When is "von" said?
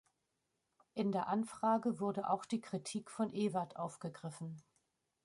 3.11-3.29